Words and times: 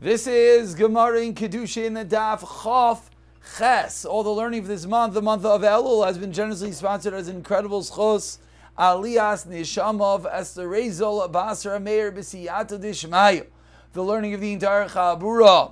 This 0.00 0.26
is 0.26 0.74
Gemara 0.74 1.20
in 1.20 1.34
Kiddushin 1.34 2.08
Daf 2.08 2.40
Chaf 2.64 3.10
Ches. 3.56 4.04
All 4.04 4.24
the 4.24 4.28
learning 4.28 4.58
of 4.58 4.66
this 4.66 4.86
month, 4.86 5.14
the 5.14 5.22
month 5.22 5.44
of 5.44 5.62
Elul, 5.62 6.04
has 6.04 6.18
been 6.18 6.32
generously 6.32 6.72
sponsored 6.72 7.14
as 7.14 7.28
incredible 7.28 7.80
schos 7.80 8.38
Alias 8.76 9.44
Nishamov 9.44 10.26
Esther 10.30 10.68
Rezol 10.68 11.30
Basra 11.30 11.78
Meir 11.78 12.10
B'Siyata 12.10 12.78
Dishmayu. 12.80 13.46
The 13.92 14.02
learning 14.02 14.34
of 14.34 14.40
the 14.40 14.52
entire 14.52 14.88
Chabura 14.88 15.70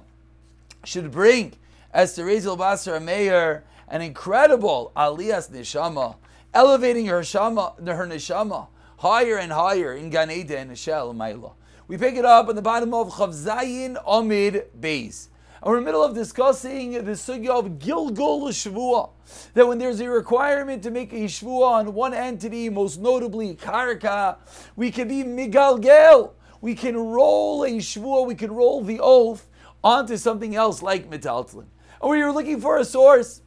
should 0.84 1.10
bring 1.10 1.54
Esther 1.92 2.24
Rezol 2.24 2.56
Basra 2.56 3.00
Meir 3.00 3.64
an 3.88 4.02
incredible 4.02 4.92
Alias 4.96 5.48
Nishama, 5.48 6.14
elevating 6.54 7.06
her 7.06 7.24
shama, 7.24 7.74
her 7.84 8.06
neshama 8.06 8.68
higher 8.98 9.36
and 9.36 9.50
higher 9.52 9.92
in 9.92 10.10
Gan 10.10 10.30
Eden 10.30 10.68
and 10.68 10.78
Shel 10.78 11.12
Maila. 11.12 11.54
We 11.92 11.98
pick 11.98 12.14
it 12.14 12.24
up 12.24 12.48
on 12.48 12.56
the 12.56 12.62
bottom 12.62 12.94
of 12.94 13.10
Chavzayin 13.10 14.02
Amid 14.06 14.68
Beis. 14.80 15.28
And 15.60 15.70
we're 15.70 15.76
in 15.76 15.84
the 15.84 15.88
middle 15.88 16.02
of 16.02 16.14
discussing 16.14 16.92
the 16.92 17.10
sugya 17.10 17.50
of 17.50 17.78
Gilgul 17.78 18.48
Shvua. 18.48 19.10
That 19.52 19.68
when 19.68 19.76
there's 19.76 20.00
a 20.00 20.08
requirement 20.08 20.82
to 20.84 20.90
make 20.90 21.12
a 21.12 21.26
Shvua 21.26 21.66
on 21.66 21.92
one 21.92 22.14
entity, 22.14 22.70
most 22.70 22.98
notably 22.98 23.56
Karka, 23.56 24.38
we 24.74 24.90
can 24.90 25.06
be 25.06 25.22
Migalgel. 25.22 26.32
We 26.62 26.74
can 26.74 26.96
roll 26.96 27.62
a 27.64 27.72
Shvua, 27.72 28.26
we 28.26 28.36
can 28.36 28.52
roll 28.52 28.82
the 28.82 28.98
oath 28.98 29.46
onto 29.84 30.16
something 30.16 30.56
else 30.56 30.80
like 30.80 31.10
Metaltlin. 31.10 31.66
And 32.00 32.10
we 32.10 32.24
were 32.24 32.32
looking 32.32 32.58
for 32.58 32.78
a 32.78 32.86
source. 32.86 33.42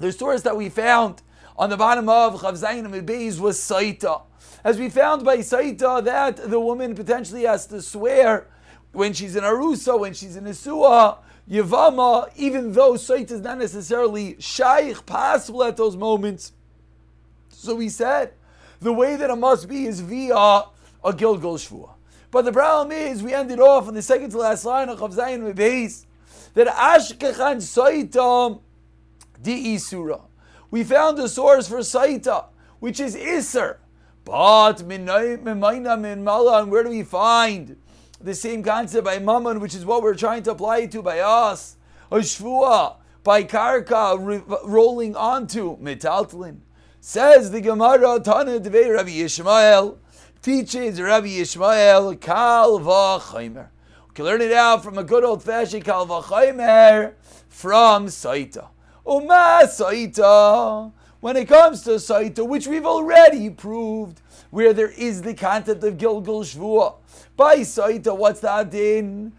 The 0.00 0.10
source 0.10 0.42
that 0.42 0.56
we 0.56 0.68
found 0.68 1.22
on 1.56 1.70
the 1.70 1.76
bottom 1.76 2.08
of 2.08 2.40
Chavzayin 2.40 2.86
Amid 2.86 3.06
Beis 3.06 3.38
was 3.38 3.56
Saita. 3.56 4.22
As 4.64 4.78
we 4.78 4.88
found 4.88 5.24
by 5.24 5.38
Saita 5.38 6.04
that 6.04 6.50
the 6.50 6.58
woman 6.58 6.94
potentially 6.94 7.44
has 7.44 7.66
to 7.66 7.80
swear 7.80 8.48
when 8.92 9.12
she's 9.12 9.36
in 9.36 9.44
Arusa, 9.44 9.98
when 9.98 10.14
she's 10.14 10.36
in 10.36 10.44
Isua, 10.44 11.18
Yavama, 11.48 12.30
even 12.36 12.72
though 12.72 12.94
Saita 12.94 13.32
is 13.32 13.40
not 13.40 13.58
necessarily 13.58 14.36
Shaykh, 14.38 15.06
possible 15.06 15.62
at 15.62 15.76
those 15.76 15.96
moments. 15.96 16.52
So 17.50 17.76
we 17.76 17.88
said 17.88 18.32
the 18.80 18.92
way 18.92 19.16
that 19.16 19.30
it 19.30 19.36
must 19.36 19.68
be 19.68 19.86
is 19.86 20.00
via 20.00 20.34
a 20.34 21.12
Gilgul 21.12 21.58
Shvua. 21.58 21.94
But 22.30 22.44
the 22.44 22.52
problem 22.52 22.92
is, 22.92 23.22
we 23.22 23.32
ended 23.32 23.60
off 23.60 23.88
on 23.88 23.94
the 23.94 24.02
second 24.02 24.30
to 24.30 24.38
last 24.38 24.64
line 24.64 24.88
of 24.88 24.98
Zayin 24.98 25.54
Beis 25.54 26.04
that 26.54 26.66
Ashkechan 26.66 27.56
Saita 27.62 28.60
di 29.40 29.76
Isura. 29.76 30.22
We 30.70 30.84
found 30.84 31.18
a 31.18 31.28
source 31.28 31.68
for 31.68 31.78
Saita, 31.78 32.46
which 32.80 33.00
is 33.00 33.16
Isser. 33.16 33.78
But 34.28 34.86
Minaina 34.86 35.98
min 35.98 36.22
Malan, 36.22 36.68
where 36.68 36.84
do 36.84 36.90
we 36.90 37.02
find 37.02 37.78
the 38.20 38.34
same 38.34 38.62
concept 38.62 39.06
by 39.06 39.18
Mammon, 39.18 39.58
which 39.58 39.74
is 39.74 39.86
what 39.86 40.02
we're 40.02 40.14
trying 40.14 40.42
to 40.42 40.50
apply 40.50 40.80
it 40.80 40.92
to 40.92 41.00
by 41.00 41.20
us? 41.20 41.78
A 42.12 42.16
Shvua, 42.16 42.96
by 43.24 43.44
Karka, 43.44 44.60
rolling 44.64 45.16
onto 45.16 45.78
Metaltlin. 45.78 46.58
Says 47.00 47.50
the 47.52 47.62
Gemara, 47.62 48.20
Tana 48.20 48.60
Dvei 48.60 48.94
Rabbi 48.94 49.12
Yishmael, 49.12 49.96
teaches 50.42 51.00
Rabbi 51.00 51.28
Yishmael, 51.28 52.20
Kal 52.20 52.80
V'chaimer. 52.80 53.68
We 54.08 54.14
can 54.14 54.26
learn 54.26 54.42
it 54.42 54.52
out 54.52 54.84
from 54.84 54.98
a 54.98 55.04
good 55.04 55.24
old 55.24 55.42
fashioned 55.42 55.86
Kal 55.86 56.06
V'chaimer 56.06 57.14
from 57.48 58.08
Saita. 58.08 58.68
Uma 59.06 59.62
Saita 59.64 60.92
when 61.20 61.36
it 61.36 61.48
comes 61.48 61.82
to 61.82 61.90
Saita, 61.90 62.46
which 62.46 62.66
we've 62.66 62.86
already 62.86 63.50
proved, 63.50 64.20
where 64.50 64.72
there 64.72 64.90
is 64.90 65.22
the 65.22 65.34
concept 65.34 65.82
of 65.84 65.98
Gilgul 65.98 66.44
Shvua. 66.44 66.94
By 67.36 67.58
Saita, 67.58 68.16
what's 68.16 68.40
that 68.40 68.72
in? 68.72 69.32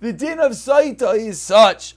The 0.00 0.12
din 0.12 0.40
of 0.40 0.52
Saita 0.52 1.16
is 1.16 1.40
such 1.40 1.96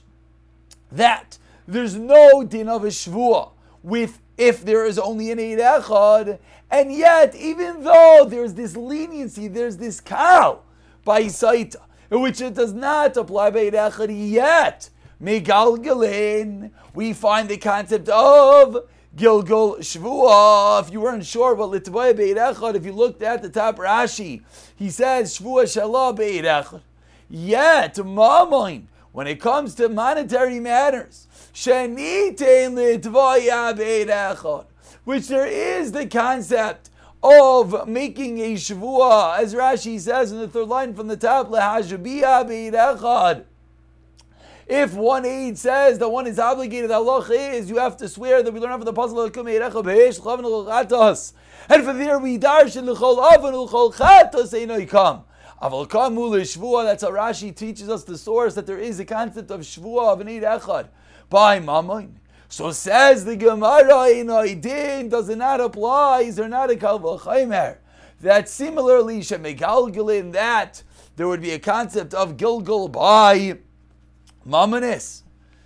that 0.92 1.38
there's 1.66 1.96
no 1.96 2.44
din 2.44 2.68
of 2.68 2.84
a 2.84 2.88
Shvua 2.88 3.50
with 3.82 4.20
if 4.38 4.64
there 4.64 4.86
is 4.86 4.98
only 4.98 5.32
an 5.32 5.40
Eid 5.40 5.58
Echad, 5.58 6.38
and 6.70 6.92
yet, 6.92 7.34
even 7.34 7.82
though 7.82 8.26
there's 8.28 8.54
this 8.54 8.76
leniency, 8.76 9.48
there's 9.48 9.78
this 9.78 10.00
cow 10.00 10.60
by 11.04 11.24
Saita, 11.24 11.76
which 12.10 12.40
it 12.40 12.54
does 12.54 12.72
not 12.72 13.16
apply 13.16 13.50
by 13.50 13.70
Echad 13.70 14.30
yet. 14.30 14.90
Megalgalin, 15.22 16.70
we 16.94 17.12
find 17.12 17.48
the 17.48 17.56
concept 17.56 18.08
of 18.08 18.86
Gilgul 19.16 19.78
Shvua. 19.78 20.82
If 20.82 20.92
you 20.92 21.00
weren't 21.00 21.24
sure 21.24 21.54
what 21.54 21.70
Beit 21.72 21.84
Echad, 22.36 22.74
if 22.74 22.84
you 22.84 22.92
looked 22.92 23.22
at 23.22 23.42
the 23.42 23.48
top 23.48 23.76
Rashi, 23.78 24.42
he 24.76 24.90
says 24.90 25.38
Shvua 25.38 25.64
Shalah 25.64 26.14
Beit 26.14 26.44
Echad. 26.44 26.82
Yet, 27.28 27.94
Mamoin, 27.96 28.84
when 29.12 29.26
it 29.26 29.40
comes 29.40 29.74
to 29.76 29.88
monetary 29.88 30.60
matters, 30.60 31.26
Shenitein 31.54 32.76
Beit 32.76 33.02
Echad, 34.08 34.66
which 35.04 35.28
there 35.28 35.46
is 35.46 35.92
the 35.92 36.06
concept 36.06 36.90
of 37.26 37.88
making 37.88 38.38
a 38.38 38.54
Shavua, 38.54 39.38
as 39.38 39.52
Rashi 39.54 39.98
says 39.98 40.30
in 40.30 40.38
the 40.38 40.46
third 40.46 40.68
line 40.68 40.94
from 40.94 41.08
the 41.08 41.16
top, 41.16 41.48
Lehajabiyah 41.48 42.46
Beit 42.46 43.46
If 44.68 44.94
one 44.94 45.24
aid 45.24 45.58
says 45.58 45.98
that 45.98 46.08
one 46.08 46.28
is 46.28 46.38
obligated, 46.38 46.92
Allah 46.92 47.26
is 47.28 47.68
you 47.68 47.78
have 47.78 47.96
to 47.96 48.08
swear 48.08 48.44
that 48.44 48.52
we 48.52 48.60
learn 48.60 48.72
from 48.72 48.84
the 48.84 48.92
puzzle 48.92 49.20
of 49.20 49.36
And 49.36 49.44
for 51.84 51.92
there 51.92 52.18
we 52.20 52.38
darshan 52.38 52.86
l'chol 52.86 53.32
avon 53.32 53.56
l'chol 53.56 53.92
chatos 53.92 54.54
eino 54.54 54.78
yikam. 54.78 55.24
Aval 55.60 55.88
kamu 55.88 56.30
l'shvua, 56.30 56.84
that's 56.84 57.02
how 57.02 57.10
Rashi 57.10 57.54
teaches 57.54 57.88
us 57.88 58.04
the 58.04 58.16
source 58.16 58.54
that 58.54 58.66
there 58.66 58.78
is 58.78 59.00
a 59.00 59.04
concept 59.04 59.50
of 59.50 59.62
shvua 59.62 60.12
of 60.12 60.20
an 60.20 60.28
eid 60.28 60.42
echad 60.42 60.88
by 61.28 61.58
mamoin. 61.58 62.20
So 62.48 62.70
says 62.70 63.24
the 63.24 63.36
Gemara 63.36 64.08
in 64.10 64.28
Aidin, 64.28 65.10
does 65.10 65.28
it 65.28 65.36
not 65.36 65.60
apply? 65.60 66.22
Is 66.22 66.36
there 66.36 66.48
not 66.48 66.70
a 66.70 66.74
kalvachaymer? 66.74 67.78
That 68.20 68.48
similarly, 68.48 69.20
shemegalgil 69.20 70.32
that 70.32 70.82
there 71.16 71.28
would 71.28 71.42
be 71.42 71.50
a 71.50 71.58
concept 71.58 72.14
of 72.14 72.36
Gilgul 72.36 72.90
by 72.90 73.58
Mamanis. 74.46 75.22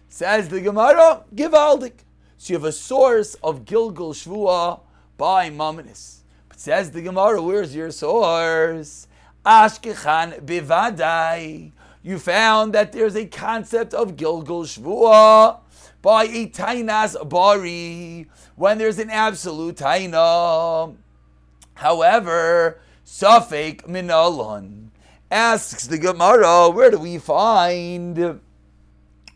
Says 0.09 0.49
the 0.49 0.61
Gemara, 0.61 1.25
Givaldik. 1.35 2.05
So 2.39 2.53
you 2.53 2.59
have 2.59 2.65
a 2.65 2.73
source 2.73 3.35
of 3.43 3.65
Gilgul 3.65 4.15
Shvua 4.15 4.81
by 5.17 5.51
Mamanis. 5.51 6.21
But 6.49 6.59
says 6.59 6.91
the 6.91 7.03
Gemara, 7.03 7.43
where's 7.43 7.75
your 7.75 7.91
source? 7.91 9.07
Ashkechan 9.45 10.41
Bivadai. 10.41 11.73
You 12.03 12.19
found 12.19 12.73
that 12.73 12.93
there's 12.93 13.15
a 13.15 13.27
concept 13.27 13.93
of 13.93 14.17
Gilgul 14.17 14.65
Shvua 14.65 15.59
by 16.03 16.25
a 16.25 16.47
Tainas 16.49 17.29
Bari 17.29 18.27
when 18.57 18.79
there's 18.79 18.99
an 18.99 19.11
absolute 19.11 19.77
Taina. 19.77 20.97
However, 21.75 22.81
Safek 23.05 23.87
Minalon 23.87 24.89
asks 25.31 25.87
the 25.87 25.99
Gemara, 25.99 26.71
where 26.71 26.91
do 26.91 26.99
we 26.99 27.19
find 27.19 28.41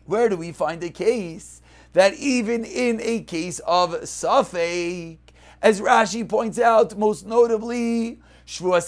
where 0.05 0.29
do 0.29 0.37
we 0.37 0.51
find 0.51 0.83
a 0.83 0.89
case 0.89 1.61
that 1.93 2.13
even 2.15 2.63
in 2.63 2.99
a 3.01 3.21
case 3.21 3.59
of 3.59 3.91
Safek, 4.01 5.17
as 5.61 5.81
Rashi 5.81 6.27
points 6.27 6.59
out, 6.59 6.97
most 6.97 7.25
notably, 7.25 8.19
Shvuas 8.45 8.87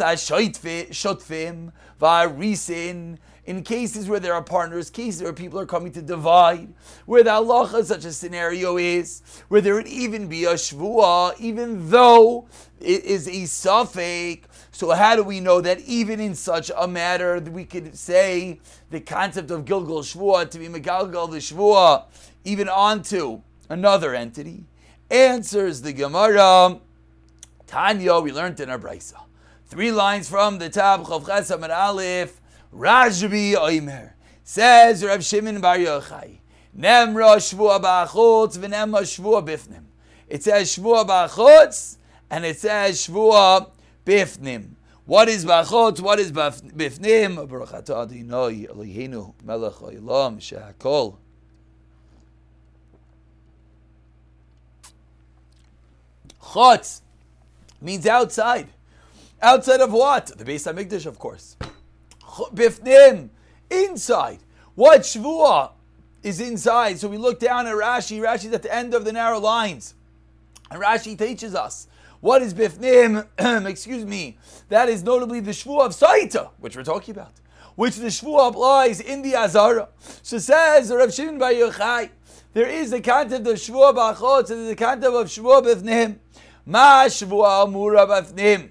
Shotfim, 0.92 1.72
Varisin, 2.00 3.18
in 3.48 3.64
cases 3.64 4.10
where 4.10 4.20
there 4.20 4.34
are 4.34 4.44
partners, 4.44 4.90
cases 4.90 5.24
where 5.24 5.32
people 5.32 5.58
are 5.58 5.66
coming 5.66 5.92
to 5.94 6.02
divide, 6.02 6.68
where 7.06 7.24
the 7.24 7.30
halacha 7.30 7.84
such 7.86 8.04
a 8.04 8.12
scenario 8.12 8.78
is, 8.78 9.24
where 9.48 9.62
there 9.62 9.74
would 9.74 9.88
even 9.88 10.28
be 10.28 10.44
a 10.44 10.54
shvua, 10.54 11.34
even 11.40 11.90
though 11.90 12.46
it 12.82 13.06
is 13.06 13.28
a 13.28 13.46
suffix. 13.46 14.48
So 14.72 14.92
how 14.92 15.16
do 15.16 15.24
we 15.24 15.40
know 15.40 15.62
that 15.62 15.80
even 15.80 16.20
in 16.20 16.36
such 16.36 16.70
a 16.78 16.88
matter 16.88 17.40
we 17.40 17.64
could 17.64 17.98
say 17.98 18.60
the 18.92 19.00
concept 19.00 19.50
of 19.50 19.66
Gilgul 19.66 20.04
Shvua 20.04 20.52
to 20.52 20.60
be 20.60 20.68
Megalgal 20.68 21.32
the 21.32 21.38
Shvua 21.38 22.04
even 22.44 22.70
onto 22.70 23.42
another 23.70 24.14
entity? 24.14 24.66
Answers 25.10 25.82
the 25.82 25.94
Gemara. 25.94 26.80
Tanya, 27.66 28.20
we 28.20 28.32
learned 28.32 28.60
in 28.60 28.70
our 28.70 28.78
brisa. 28.78 29.16
Three 29.66 29.92
lines 29.92 30.30
from 30.30 30.60
the 30.60 30.70
top, 30.70 31.06
Chav 31.06 31.24
Chesam 31.24 31.64
and 31.64 31.72
Aleph. 31.72 32.40
Rajbi 32.74 33.54
Oimer 33.56 34.14
says 34.44 35.04
Rav 35.04 35.24
Shimon 35.24 35.62
Bar 35.62 35.78
Yochai. 35.78 36.40
Nemra 36.78 37.38
Shvua 37.38 37.82
Ba'achutz 37.82 38.58
v'nemra 38.58 39.02
Shvua 39.02 39.46
Bifnim. 39.46 39.84
It 40.28 40.44
says 40.44 40.76
Shvua 40.76 41.08
Ba'achutz 41.08 41.98
and 42.30 42.46
it 42.46 42.60
says 42.60 43.08
Shvua 43.08 43.70
Bifnim. 44.06 44.72
What 45.06 45.30
is 45.30 45.46
Ba'achutz? 45.46 46.02
What 46.02 46.20
is 46.20 46.32
Bifnim? 46.32 47.48
Baruch 47.48 47.70
Atah 47.70 48.04
Adonai 48.04 48.68
Eloheinu 48.68 49.34
Melech 49.44 49.74
Olam 49.74 50.42
She'akol. 50.42 51.18
Chutz 56.42 57.02
means 57.82 58.06
outside. 58.06 58.68
Outside 59.42 59.82
of 59.82 59.92
what? 59.92 60.38
The 60.38 60.44
Beis 60.44 60.72
Hamikdash, 60.72 61.06
of 61.06 61.20
course. 61.20 61.56
Bifnim, 62.28 63.30
inside. 63.70 64.40
What 64.76 65.02
Shvuah 65.02 65.72
is 66.24 66.40
inside? 66.40 67.00
So 67.00 67.08
we 67.08 67.18
look 67.18 67.40
down 67.40 67.68
at 67.68 67.74
Rashi. 67.74 68.20
Rashi's 68.20 68.54
at 68.54 68.62
the 68.64 68.74
end 68.74 68.94
of 68.94 69.06
the 69.06 69.14
narrow 69.14 69.40
lines. 69.40 69.96
And 70.70 70.82
Rashi 70.82 71.18
teaches 71.18 71.56
us 71.56 71.88
what 72.20 72.42
is 72.42 72.54
Bifnim, 72.54 73.28
excuse 73.68 74.06
me, 74.06 74.38
that 74.70 74.90
is 74.90 75.04
notably 75.04 75.40
the 75.40 75.52
Shvuah 75.52 75.86
of 75.86 75.92
Saita, 75.94 76.50
which 76.60 76.76
we're 76.76 76.84
talking 76.84 77.14
about, 77.16 77.34
which 77.76 77.96
the 77.96 78.08
Shvuah 78.08 78.50
applies 78.50 79.00
in 79.00 79.22
the 79.22 79.36
Azara. 79.36 79.90
So 80.24 80.38
says 80.38 80.92
Rav 80.92 81.14
Shimon 81.14 81.38
Bar 81.38 81.52
Yochai, 81.52 82.10
there 82.54 82.68
is 82.68 82.92
the 82.92 83.02
concept 83.02 83.46
of 83.46 83.56
Shvuah 83.56 83.96
Ba'achot, 83.96 84.50
and 84.50 84.68
the 84.68 84.76
concept 84.76 85.14
of 85.14 85.28
Shvuah 85.28 85.64
Bifnim. 85.64 86.18
Ma 86.66 87.06
Shvuah 87.06 87.66
Amura 87.66 88.08
Bifnim. 88.08 88.70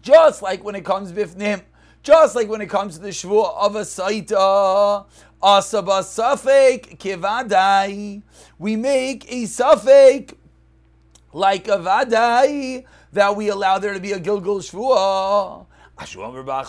Just 0.00 0.42
like 0.42 0.64
when 0.64 0.74
it 0.74 0.84
comes 0.84 1.12
Bifnim, 1.12 1.62
just 2.02 2.34
like 2.34 2.48
when 2.48 2.60
it 2.60 2.68
comes 2.68 2.96
to 2.96 3.02
the 3.02 3.08
Shvuah 3.08 3.56
of 3.58 3.76
a 3.76 3.80
Saita, 3.80 5.06
Asaba 5.42 6.00
Safek 6.02 6.98
Kivadai, 6.98 8.22
we 8.58 8.76
make 8.76 9.30
a 9.30 9.44
Safek 9.44 10.34
like 11.32 11.68
a 11.68 11.78
vadai 11.78 12.84
that 13.12 13.36
we 13.36 13.48
allow 13.48 13.78
there 13.78 13.94
to 13.94 14.00
be 14.00 14.12
a 14.12 14.20
gilgul 14.20 14.60
shvua. 14.60 15.66
Asba 15.98 16.64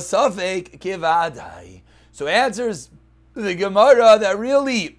suffek 0.00 0.78
kivadai. 0.78 1.82
So 2.10 2.26
answers 2.26 2.90
the 3.34 3.54
Gemara 3.54 4.18
that 4.18 4.38
really 4.38 4.98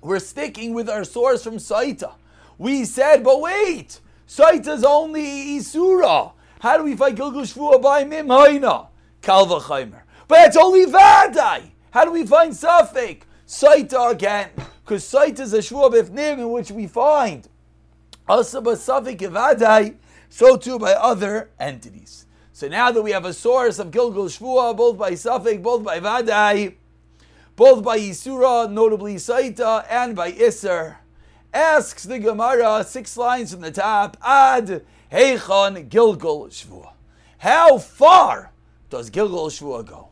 we're 0.00 0.18
sticking 0.18 0.74
with 0.74 0.88
our 0.88 1.04
source 1.04 1.42
from 1.42 1.56
Saita. 1.56 2.12
We 2.58 2.84
said, 2.84 3.24
but 3.24 3.40
wait, 3.40 4.00
Saita's 4.28 4.84
only 4.84 5.58
Isura. 5.58 6.32
How 6.60 6.76
do 6.76 6.84
we 6.84 6.96
fight 6.96 7.14
Gilgul 7.14 7.42
Shvua 7.42 7.80
by 7.80 8.04
Mimhaina? 8.04 8.88
Kalva 9.22 9.60
Chaimer. 9.62 10.02
But 10.26 10.48
it's 10.48 10.56
only 10.56 10.86
Vadai. 10.86 11.70
How 11.92 12.04
do 12.04 12.10
we 12.10 12.26
find 12.26 12.52
Safek? 12.52 13.22
Saita 13.46 14.10
again. 14.10 14.50
Because 14.84 15.04
Saita 15.04 15.40
is 15.40 15.52
a 15.52 15.58
Shvua 15.58 15.92
Bifnim 15.92 16.38
in 16.38 16.50
which 16.50 16.70
we 16.72 16.86
find 16.86 17.48
Asaba 18.28 18.74
Safek 18.74 19.20
Vadai, 19.20 19.94
so 20.28 20.56
too 20.56 20.78
by 20.78 20.92
other 20.92 21.50
entities. 21.60 22.26
So 22.52 22.66
now 22.66 22.90
that 22.90 23.02
we 23.02 23.12
have 23.12 23.24
a 23.24 23.32
source 23.32 23.78
of 23.78 23.92
Gilgul 23.92 24.26
Shvua, 24.26 24.76
both 24.76 24.98
by 24.98 25.12
Safek, 25.12 25.62
both 25.62 25.84
by 25.84 26.00
Vadai, 26.00 26.74
both 27.54 27.84
by 27.84 27.98
Yisura, 27.98 28.70
notably 28.70 29.14
Saita, 29.14 29.86
and 29.88 30.16
by 30.16 30.32
Isser, 30.32 30.96
asks 31.54 32.02
the 32.02 32.18
Gemara, 32.18 32.84
six 32.84 33.16
lines 33.16 33.52
from 33.52 33.60
the 33.60 33.70
top, 33.70 34.16
Ad 34.22 34.84
Heichon 35.10 35.88
Gilgul 35.88 36.48
Shvua. 36.48 36.92
How 37.38 37.78
far 37.78 38.52
does 38.90 39.10
Gilgul 39.10 39.48
Shvua 39.48 39.86
go? 39.86 40.08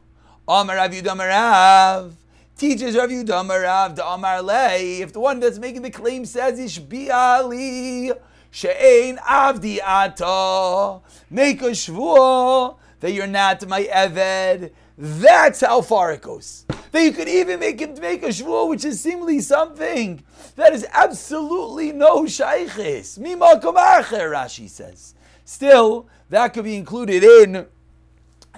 Amar 0.48 0.76
Rav 0.76 2.16
teaches 2.56 2.96
Rav 2.96 3.10
the 3.96 4.04
Amar 4.06 4.42
Lei. 4.42 5.00
If 5.02 5.12
the 5.12 5.20
one 5.20 5.40
that's 5.40 5.58
making 5.58 5.82
the 5.82 5.90
claim 5.90 6.24
says 6.24 6.58
Ishbi 6.58 7.10
Ali 7.10 8.12
She'ein 8.50 9.18
Avdi 9.18 9.80
Ata, 9.84 11.02
make 11.28 11.60
a 11.60 11.72
Shvua 11.72 12.76
that 13.00 13.12
you're 13.12 13.26
not 13.26 13.68
my 13.68 13.82
Eved. 13.82 14.70
That's 14.98 15.60
how 15.60 15.82
far 15.82 16.12
it 16.12 16.22
goes. 16.22 16.64
That 16.90 17.02
you 17.02 17.12
could 17.12 17.28
even 17.28 17.60
make 17.60 17.80
him 17.80 17.94
make 18.00 18.22
a 18.22 18.28
shvua, 18.28 18.68
which 18.68 18.84
is 18.84 19.00
seemingly 19.00 19.40
something 19.40 20.22
that 20.56 20.72
is 20.72 20.86
absolutely 20.90 21.92
no 21.92 22.22
shaykhis. 22.22 23.18
Mima 23.18 23.60
Rashi 23.60 24.68
says. 24.68 25.14
Still, 25.44 26.08
that 26.30 26.54
could 26.54 26.64
be 26.64 26.76
included 26.76 27.22
in 27.22 27.66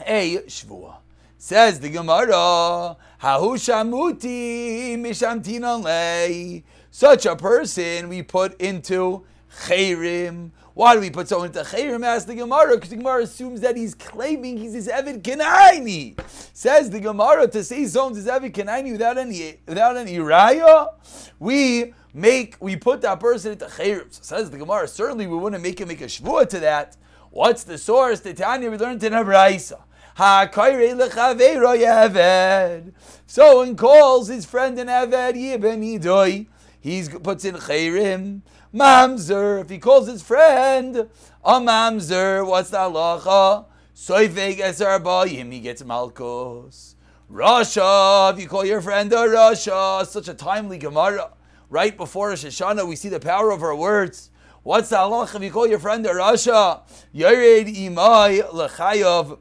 a 0.06 0.38
shvua. 0.46 0.96
Says 1.37 1.81
the 1.81 1.90
Gemara, 1.90 2.96
Hahushamuti 3.23 4.96
mishamtinan 4.96 5.82
lei. 5.82 6.62
Such 6.90 7.26
a 7.26 7.37
person 7.37 8.08
we 8.08 8.23
put 8.23 8.61
into 8.61 9.25
chayrim 9.67 10.50
why 10.78 10.94
do 10.94 11.00
we 11.00 11.10
put 11.10 11.26
someone 11.26 11.48
into 11.48 11.58
Chayrim? 11.58 12.06
Ask 12.06 12.28
the 12.28 12.36
Gemara, 12.36 12.76
because 12.76 12.90
the 12.90 12.96
Gemara 12.98 13.25
assumes 13.25 13.62
that 13.62 13.76
he's 13.76 13.96
claiming 13.96 14.56
he's 14.58 14.75
his 14.75 14.86
Evid 14.86 15.22
Kenaini. 15.22 16.16
Says 16.52 16.88
the 16.88 17.00
Gemara 17.00 17.48
to 17.48 17.64
say 17.64 17.84
someone's 17.86 18.19
his 18.19 18.26
Evid 18.26 18.52
Kenaini 18.52 18.92
without 18.92 19.19
any 19.19 19.58
without 19.66 19.96
any 19.96 20.19
raya, 20.19 20.90
we 21.40 21.94
make 22.14 22.54
we 22.60 22.76
put 22.76 23.00
that 23.00 23.19
person 23.19 23.50
into 23.54 23.64
Chayrim. 23.64 24.06
So 24.14 24.36
says 24.36 24.52
the 24.52 24.58
Gemara, 24.58 24.86
certainly 24.86 25.26
we 25.26 25.36
wouldn't 25.36 25.64
make 25.64 25.80
him 25.80 25.88
make 25.88 26.00
a 26.00 26.04
shvua 26.04 26.48
to 26.50 26.60
that. 26.60 26.96
What's 27.32 27.64
the 27.64 27.76
source? 27.76 28.20
The 28.20 28.32
Tanya 28.32 28.70
we 28.70 28.76
learned 28.76 29.02
in 29.02 29.14
Abraisa. 29.14 29.80
Someone 33.26 33.76
calls 33.76 34.28
his 34.28 34.46
friend 34.46 34.78
an 34.78 34.86
Eved 34.86 35.34
Yibn 35.34 36.00
Idoi. 36.00 36.46
He 36.80 37.02
puts 37.20 37.44
in 37.44 37.56
Chayrim. 37.56 38.42
Mamzer, 38.74 39.62
if 39.62 39.70
he 39.70 39.78
calls 39.78 40.08
his 40.08 40.22
friend 40.22 41.08
a 41.42 41.52
mamzer, 41.54 42.46
what's 42.46 42.68
the 42.68 42.76
halacha? 42.76 43.64
Soifeg 43.96 44.58
eser 44.58 45.02
bayim, 45.02 45.50
he 45.50 45.60
gets 45.60 45.82
malkos. 45.82 46.94
Rasha, 47.32 48.34
if 48.34 48.40
you 48.40 48.46
call 48.46 48.66
your 48.66 48.82
friend 48.82 49.10
a 49.12 49.16
Rasha, 49.16 50.06
such 50.06 50.28
a 50.28 50.34
timely 50.34 50.76
Gemara. 50.76 51.32
Right 51.70 51.96
before 51.96 52.28
Rosh 52.28 52.44
Hashanah, 52.44 52.86
we 52.86 52.94
see 52.94 53.08
the 53.08 53.20
power 53.20 53.50
of 53.52 53.62
our 53.62 53.74
words. 53.74 54.30
What's 54.62 54.90
the 54.90 54.96
halacha 54.96 55.36
if 55.36 55.42
you 55.42 55.50
call 55.50 55.66
your 55.66 55.78
friend 55.78 56.04
a 56.04 56.10
Rasha? 56.10 56.82
Yared 57.14 57.74
imai 57.74 58.42
lechayav. 58.50 59.38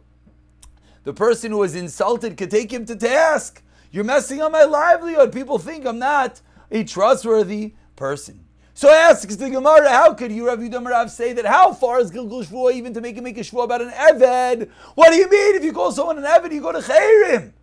The 1.03 1.13
person 1.13 1.51
who 1.51 1.63
is 1.63 1.75
insulted 1.75 2.37
could 2.37 2.51
take 2.51 2.71
him 2.71 2.85
to 2.85 2.95
task. 2.95 3.61
You're 3.91 4.05
messing 4.05 4.41
up 4.41 4.53
my 4.53 4.63
livelihood. 4.63 5.33
People 5.33 5.59
think 5.59 5.85
I'm 5.85 5.99
not 5.99 6.39
a 6.71 6.85
trustworthy 6.85 7.75
person. 7.97 8.46
So 8.77 8.91
asks 8.91 9.35
the 9.37 9.49
Gemara, 9.49 9.89
how 9.89 10.13
could 10.13 10.31
you, 10.31 10.45
Rav 10.45 10.59
Yudam 10.59 11.09
say 11.09 11.33
that? 11.33 11.45
How 11.47 11.73
far 11.73 11.99
is 11.99 12.11
Gilgul 12.11 12.45
Shvuah 12.45 12.73
even 12.73 12.93
to 12.93 13.01
make 13.01 13.15
him 13.15 13.23
make 13.23 13.39
a 13.39 13.41
Shvuah 13.41 13.63
about 13.63 13.81
an 13.81 13.89
Eved? 13.89 14.69
What 14.93 15.09
do 15.09 15.15
you 15.15 15.27
mean? 15.27 15.55
If 15.55 15.63
you 15.63 15.73
call 15.73 15.91
someone 15.91 16.19
an 16.19 16.25
Eved, 16.25 16.51
you 16.51 16.61
go 16.61 16.71
to 16.71 16.77
Chayrim. 16.77 17.53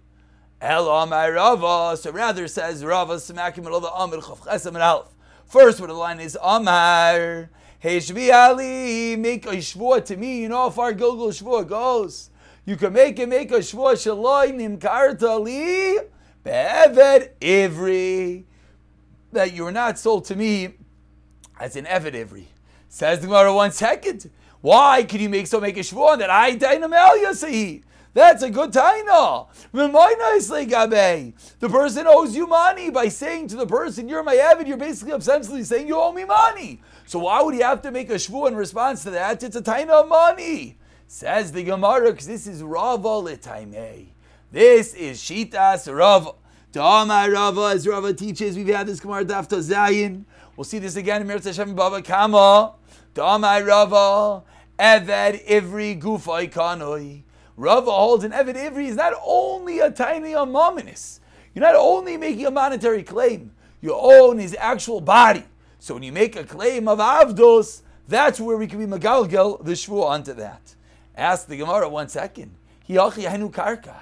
El 0.60 0.88
Amar 0.88 1.34
Rava. 1.34 1.96
So 1.96 2.10
rather 2.10 2.48
says 2.48 2.84
Rava 2.84 3.14
Samakim 3.14 3.64
Rava 3.64 3.92
Amir 3.94 4.18
Chav 4.18 4.40
Chesam 4.40 4.76
Alf. 4.76 5.14
First, 5.46 5.78
what 5.78 5.86
the 5.86 5.92
line 5.92 6.18
is 6.18 6.36
Amar. 6.42 7.48
Hey 7.78 7.98
Shvi 7.98 8.34
Ali, 8.34 9.14
make 9.14 9.46
a 9.46 9.58
Shvuah 9.58 10.04
to 10.06 10.16
me. 10.16 10.42
You 10.42 10.48
know 10.48 10.62
how 10.62 10.70
far 10.70 10.92
Gilgul 10.94 11.28
Shvuah 11.28 11.68
goes. 11.68 12.30
You 12.66 12.74
can 12.74 12.92
make 12.92 13.20
it 13.20 13.28
make 13.28 13.52
a 13.52 13.58
Shvuah 13.58 13.92
Shaloi 13.92 14.52
Nimkarta 14.52 15.40
Li 15.40 15.96
Be'eved 16.42 17.28
Ivri. 17.40 18.42
That 19.30 19.52
you 19.52 19.64
are 19.64 19.70
not 19.70 19.96
sold 19.96 20.24
to 20.24 20.34
me 20.34 20.74
as 21.58 21.76
an 21.76 21.84
Eved 21.84 22.14
Ivri. 22.14 22.44
Says 22.88 23.20
the 23.20 23.26
Gemara, 23.26 23.54
one 23.54 23.72
second. 23.72 24.30
Why 24.60 25.04
could 25.04 25.20
you 25.20 25.28
make 25.28 25.46
so 25.46 25.60
make 25.60 25.76
a 25.76 25.80
shvuah 25.80 26.18
that 26.18 26.30
I 26.30 26.56
dainam 26.56 26.94
el? 26.94 27.80
That's 28.14 28.42
a 28.44 28.48
good 28.48 28.72
taina. 28.72 29.46
The 29.72 31.68
person 31.68 32.06
owes 32.06 32.36
you 32.36 32.46
money 32.46 32.90
by 32.90 33.08
saying 33.08 33.48
to 33.48 33.56
the 33.56 33.66
person, 33.66 34.08
"You're 34.08 34.22
my 34.22 34.36
Eved." 34.36 34.68
You're 34.68 34.76
basically 34.76 35.14
essentially 35.14 35.64
saying 35.64 35.88
you 35.88 36.00
owe 36.00 36.12
me 36.12 36.24
money. 36.24 36.80
So 37.06 37.18
why 37.18 37.42
would 37.42 37.56
you 37.56 37.64
have 37.64 37.82
to 37.82 37.90
make 37.90 38.08
a 38.10 38.14
shvuah 38.14 38.48
in 38.48 38.56
response 38.56 39.02
to 39.02 39.10
that? 39.10 39.42
It's 39.42 39.56
a 39.56 39.62
taina 39.62 39.90
of 39.90 40.08
money. 40.08 40.78
Says 41.08 41.52
the 41.52 41.62
Gemara, 41.64 42.12
because 42.12 42.26
this 42.26 42.46
is 42.46 42.62
Rava 42.62 43.08
letaimei. 43.08 44.06
This 44.50 44.94
is 44.94 45.18
Shitas 45.18 45.92
Rava. 45.94 46.32
Dama 46.72 47.28
Rava, 47.30 47.72
as 47.74 47.86
Rava 47.86 48.14
teaches, 48.14 48.56
we've 48.56 48.68
had 48.68 48.86
this 48.86 49.00
Gemara 49.00 49.24
Daf 49.24 49.48
Zayin. 49.48 50.24
We'll 50.56 50.64
see 50.64 50.78
this 50.78 50.94
again 50.94 51.20
in 51.20 51.26
Mirza 51.26 51.48
Hashem 51.48 51.74
Baba 51.74 52.00
Kama. 52.00 52.74
Damai 53.14 53.66
Rava. 53.66 54.44
Eved 54.78 55.46
Ivri 55.48 56.00
Gufay 56.00 56.52
Kanoi. 56.52 57.22
Rava 57.56 57.90
holds 57.90 58.22
an 58.22 58.30
Eved 58.30 58.54
Ivri 58.54 58.86
is 58.86 58.96
not 58.96 59.14
only 59.24 59.80
a 59.80 59.90
tiny 59.90 60.32
amominous. 60.32 61.20
You're 61.54 61.64
not 61.64 61.74
only 61.74 62.16
making 62.16 62.46
a 62.46 62.50
monetary 62.50 63.02
claim, 63.02 63.52
you 63.80 63.94
own 63.94 64.38
his 64.38 64.56
actual 64.58 65.00
body. 65.00 65.44
So 65.80 65.94
when 65.94 66.02
you 66.04 66.12
make 66.12 66.36
a 66.36 66.44
claim 66.44 66.86
of 66.88 66.98
Avdos, 66.98 67.82
that's 68.06 68.38
where 68.40 68.56
we 68.56 68.66
can 68.66 68.78
be 68.78 68.86
Magalgel, 68.86 69.64
the 69.64 69.72
Shvu 69.72 70.04
onto 70.04 70.34
that. 70.34 70.74
Ask 71.16 71.46
the 71.48 71.56
Gemara 71.56 71.88
one 71.88 72.08
second. 72.08 72.54
Hiyachi 72.88 73.24
Henu 73.24 73.50
Karka. 73.52 73.96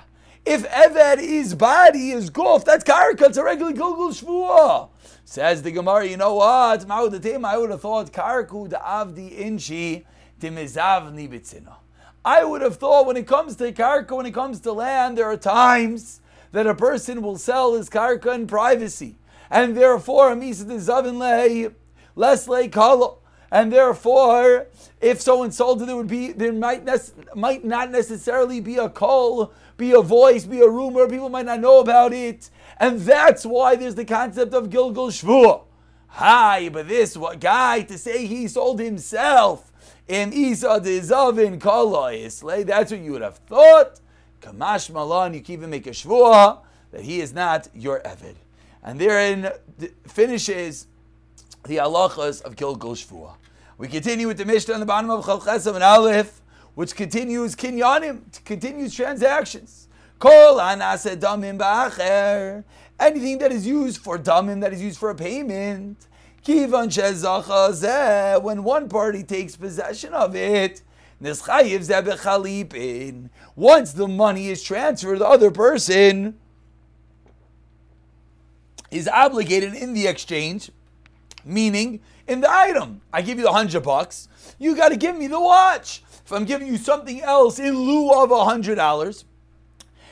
If 0.45 0.69
Eved 0.69 1.19
is 1.19 1.55
body 1.55 2.11
is 2.11 2.31
golf, 2.31 2.65
that's 2.65 2.85
Karka, 2.85 3.23
it's 3.23 3.37
a 3.39 3.45
regular 3.45 3.73
Gilgul 3.73 4.11
Shvuah. 4.11 4.89
Says 5.25 5.63
the 5.63 5.71
Gemara, 5.71 6.07
you 6.07 6.17
know 6.17 6.35
what? 6.35 6.91
I 6.91 7.03
would 7.03 7.71
have 7.71 7.81
thought 7.81 8.13
karku 8.13 8.69
the 8.69 8.77
avdi 8.77 9.39
inchi 9.39 10.05
timizavni 10.41 11.29
bitzina. 11.29 11.75
I 12.25 12.45
would 12.45 12.63
have 12.63 12.77
thought 12.77 13.07
when 13.07 13.17
it 13.17 13.27
comes 13.27 13.57
to 13.57 13.73
karka, 13.73 14.17
when 14.17 14.27
it 14.27 14.35
comes 14.35 14.61
to 14.61 14.73
land, 14.73 15.19
there 15.19 15.27
are 15.27 15.37
times 15.37 16.21
that 16.53 16.67
a 16.67 16.75
person 16.75 17.23
will 17.23 17.37
sell 17.37 17.75
his 17.75 17.89
karka 17.89 18.35
in 18.35 18.47
privacy, 18.47 19.17
and 19.51 19.77
therefore 19.77 20.33
a 20.33 20.37
misa 20.37 20.65
zavin 20.65 21.19
lei 21.19 21.71
less 22.15 22.47
lei 22.47 22.69
kala. 22.69 23.15
and 23.51 23.73
therefore, 23.73 24.67
if 25.01 25.21
someone 25.21 25.51
sold 25.51 25.83
it, 25.83 25.87
there 25.87 25.97
would 25.97 26.09
be 26.09 26.33
there 26.33 26.53
might 26.53 26.85
nec- 26.85 27.35
might 27.37 27.65
not 27.65 27.91
necessarily 27.91 28.61
be 28.61 28.77
a 28.77 28.89
call, 28.89 29.53
be 29.83 29.93
a 29.93 30.01
voice, 30.01 30.45
be 30.45 30.61
a 30.61 30.69
rumor. 30.69 31.09
People 31.09 31.29
might 31.29 31.45
not 31.45 31.59
know 31.59 31.81
about 31.81 32.13
it, 32.13 32.51
and 32.79 33.01
that's 33.01 33.45
why 33.45 33.75
there's 33.75 33.97
the 33.97 34.05
concept 34.05 34.55
of 34.55 34.71
Gilgul 34.71 35.11
Shvuah. 35.11 35.65
Hi, 36.07 36.69
but 36.69 36.87
this 36.87 37.17
what 37.17 37.41
guy 37.41 37.83
to 37.83 37.99
say 37.99 38.27
he 38.27 38.47
sold 38.47 38.79
himself 38.79 39.73
in 40.07 40.33
Isa 40.33 40.81
Dezavin 40.81 41.61
Kala 41.61 42.13
that's 42.65 42.93
what 42.93 43.01
you 43.01 43.13
would 43.13 43.23
have 43.23 43.39
thought. 43.39 44.01
Kamash 44.41 44.89
Malan, 44.91 45.35
you 45.35 45.41
can 45.41 45.55
even 45.55 45.71
make 45.71 45.89
a 45.89 45.91
Shvuah 45.91 46.61
that 46.93 47.01
he 47.01 47.21
is 47.21 47.33
not 47.33 47.67
your 47.75 48.01
Evid. 48.01 48.37
And 48.85 49.01
therein 49.01 49.51
finishes 50.07 50.87
the 51.65 51.79
halachas 51.79 52.41
of 52.43 52.55
Gilgul 52.55 52.95
Shvuah. 52.95 53.35
We 53.79 53.89
continue 53.89 54.29
with 54.29 54.39
the 54.39 54.45
Mishnah 54.45 54.75
on 54.75 54.81
the 54.81 54.87
bottom 54.87 55.11
of 55.11 55.25
Chalchesam 55.25 55.75
and 55.75 55.83
Aleph, 55.83 56.42
which 56.75 56.97
continues 56.97 57.55
kinyanim, 57.55 58.23
continues 58.45 58.95
transactions. 58.95 59.89
Kol 60.19 60.59
anase 60.59 61.15
damim 61.17 61.59
ba'acher. 61.59 62.65
Anything 62.99 63.37
that 63.39 63.53
is 63.53 63.67
used 63.67 64.01
for 64.01 64.19
damim, 64.19 64.61
that 64.61 64.73
is 64.73 64.81
used 64.81 64.99
for 64.99 65.11
a 65.11 65.15
payment. 65.15 66.07
Kivan 66.45 66.89
shezachazeh. 66.89 68.43
When 68.43 68.65
one 68.65 68.89
party 68.89 69.23
takes 69.23 69.57
possession 69.57 70.15
of 70.15 70.35
it, 70.35 70.83
once 71.21 71.43
the 73.93 74.09
money 74.09 74.49
is 74.49 74.63
transferred, 74.63 75.19
the 75.21 75.27
other 75.27 75.53
person 75.53 76.37
is 78.91 79.07
obligated 79.07 79.75
in 79.75 79.95
the 79.95 80.09
exchange, 80.09 80.73
meaning 81.45 82.01
in 82.27 82.41
the 82.41 82.51
item. 82.51 83.03
I 83.13 83.23
give 83.23 83.39
you 83.39 83.45
the 83.45 83.53
hundred 83.53 83.85
bucks, 83.85 84.29
you 84.59 84.75
got 84.75 84.89
to 84.89 84.97
give 84.97 85.17
me 85.17 85.29
the 85.29 85.41
watch. 85.41 86.03
If 86.25 86.33
I'm 86.33 86.45
giving 86.45 86.69
you 86.69 86.77
something 86.77 87.21
else 87.21 87.59
in 87.59 87.79
lieu 87.79 88.11
of 88.13 88.31
a 88.31 88.45
hundred 88.45 88.77
dollars, 88.77 89.25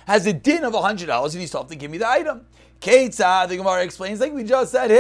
has 0.07 0.27
a 0.27 0.33
din 0.33 0.65
of 0.65 0.75
a 0.75 0.83
hundred 0.83 1.07
dollars, 1.07 1.35
and 1.35 1.41
you 1.41 1.47
still 1.47 1.63
have 1.63 1.71
to 1.71 1.77
give 1.77 1.91
me 1.91 1.99
the 1.99 2.09
item. 2.09 2.47
Ketza, 2.81 3.25
ah, 3.25 3.47
the 3.47 3.57
Gemara 3.57 3.83
explains, 3.83 4.21
like 4.21 4.33
we 4.33 4.43
just 4.43 4.73
said, 4.73 4.91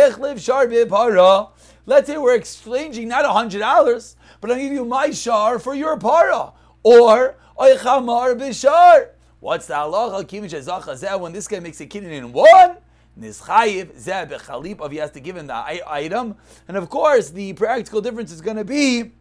Let's 1.86 2.06
say 2.06 2.18
we're 2.18 2.34
exchanging 2.34 3.08
not 3.08 3.24
a 3.24 3.30
hundred 3.30 3.60
dollars, 3.60 4.16
but 4.40 4.50
I'm 4.50 4.58
giving 4.58 4.74
you 4.74 4.84
my 4.84 5.10
shar 5.10 5.58
for 5.58 5.74
your 5.74 5.96
para, 5.96 6.52
or 6.82 7.36
oichamar 7.58 8.38
bishar. 8.38 9.08
What's 9.40 9.66
the 9.66 9.74
halacha? 9.74 11.20
When 11.20 11.32
this 11.32 11.48
guy 11.48 11.60
makes 11.60 11.80
a 11.80 11.86
kidney 11.86 12.16
in 12.16 12.32
one, 12.32 12.76
Nischayiv 13.18 13.98
zeh 13.98 14.28
bechalip 14.28 14.80
of 14.80 14.92
he 14.92 14.98
has 14.98 15.10
to 15.12 15.20
give 15.20 15.36
him 15.36 15.46
the 15.46 15.82
item, 15.90 16.36
and 16.68 16.76
of 16.76 16.88
course 16.88 17.30
the 17.30 17.54
practical 17.54 18.00
difference 18.00 18.30
is 18.30 18.40
going 18.40 18.56
to 18.58 18.64
be 18.64 19.12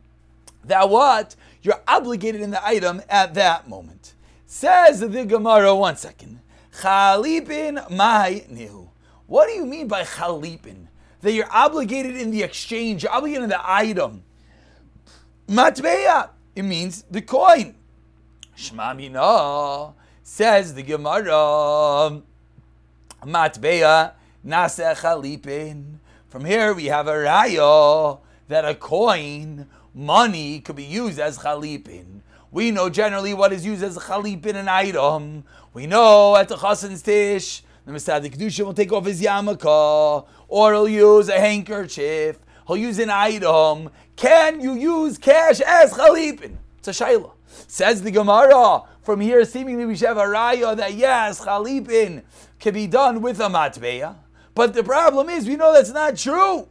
that 0.65 0.89
what 0.89 1.36
you're 1.62 1.82
obligated 1.88 2.42
in 2.42 2.51
the 2.51 2.66
item 2.66 3.01
at 3.10 3.34
that 3.34 3.68
moment. 3.68 4.13
Says 4.46 5.00
the 5.00 5.25
Gemara. 5.25 5.75
One 5.75 5.96
second. 5.96 6.39
Chalipin 6.82 7.89
my 7.89 8.44
nihu. 8.51 8.89
What 9.28 9.48
do 9.48 9.54
you 9.54 9.66
mean 9.66 9.88
by 9.88 10.04
chalipin? 10.04 10.88
That 11.22 11.34
you're 11.34 11.51
obligated 11.51 12.16
in 12.16 12.32
the 12.32 12.44
exchange, 12.44 13.04
you're 13.04 13.12
obligated 13.12 13.44
in 13.44 13.50
the 13.50 13.62
item. 13.72 14.24
Matbeya. 15.48 16.30
It 16.56 16.63
means 16.63 17.04
the 17.12 17.22
coin. 17.22 17.75
Shmamina 18.58 19.94
says 20.24 20.74
the 20.74 20.84
Gemara. 20.84 22.22
Matbeya 23.24 24.13
nase 24.46 24.96
chalipin. 24.96 25.98
From 26.30 26.46
here 26.46 26.74
we 26.74 26.86
have 26.86 27.08
a 27.08 27.13
raya 27.13 28.20
that 28.48 28.66
a 28.66 28.75
coin, 28.75 29.68
money, 29.93 30.60
could 30.60 30.75
be 30.75 30.84
used 30.84 31.19
as 31.19 31.39
chalipin. 31.39 32.22
We 32.51 32.72
know 32.72 32.89
generally 32.89 33.34
what 33.34 33.53
is 33.53 33.65
used 33.65 33.84
as 33.84 33.98
a 33.98 34.00
chalipin, 34.00 34.55
an 34.55 34.67
item. 34.67 35.43
We 35.74 35.88
know 35.88 36.36
at 36.36 36.48
the 36.48 36.58
chasen's 36.58 37.01
tish, 37.01 37.63
the 37.86 37.91
Mesadik 37.91 38.36
Kedusha 38.36 38.65
will 38.65 38.74
take 38.74 38.91
off 38.91 39.05
his 39.05 39.22
yarmulke, 39.22 40.27
or 40.48 40.74
he'll 40.74 40.88
use 40.88 41.29
a 41.29 41.39
handkerchief, 41.39 42.39
he'll 42.67 42.77
use 42.77 43.00
an 43.00 43.10
item. 43.10 43.89
Can 44.15 44.62
you 44.62 44.74
use 44.74 45.17
cash 45.17 45.62
as 45.62 45.93
chalipin? 45.93 46.58
It's 46.79 46.88
a 46.88 46.91
shayla. 46.91 47.31
Says 47.67 48.01
the 48.01 48.12
Gemara. 48.12 48.84
From 49.01 49.22
here, 49.22 49.43
seemingly 49.46 49.86
we 49.86 49.96
should 49.96 50.08
have 50.08 50.17
a 50.17 50.22
raya 50.22 50.75
that 50.77 50.93
yes, 50.93 51.43
chalipin 51.43 52.24
can 52.60 52.74
be 52.74 52.88
done 52.88 53.22
with 53.22 53.39
a 53.39 53.48
matbeya. 53.48 54.15
But 54.53 54.74
the 54.74 54.84
problem 54.84 55.29
is, 55.29 55.48
we 55.48 55.55
know 55.55 55.74
that's 55.74 55.91
not 55.91 56.17
true. 56.17 56.67